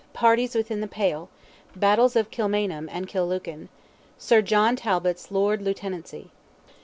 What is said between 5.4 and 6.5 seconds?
LIEUTENANCY.